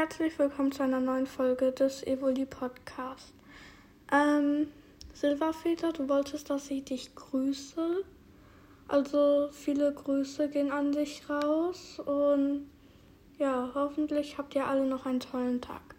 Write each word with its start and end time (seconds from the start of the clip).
Herzlich 0.00 0.38
willkommen 0.38 0.70
zu 0.70 0.84
einer 0.84 1.00
neuen 1.00 1.26
Folge 1.26 1.72
des 1.72 2.06
Evoli 2.06 2.46
Podcast. 2.46 3.34
Ähm, 4.12 4.68
Silberfeder, 5.12 5.92
du 5.92 6.08
wolltest, 6.08 6.50
dass 6.50 6.70
ich 6.70 6.84
dich 6.84 7.16
grüße. 7.16 8.04
Also 8.86 9.48
viele 9.50 9.92
Grüße 9.92 10.50
gehen 10.50 10.70
an 10.70 10.92
dich 10.92 11.28
raus 11.28 11.98
und 11.98 12.70
ja, 13.40 13.72
hoffentlich 13.74 14.38
habt 14.38 14.54
ihr 14.54 14.68
alle 14.68 14.86
noch 14.86 15.04
einen 15.04 15.18
tollen 15.18 15.60
Tag. 15.60 15.96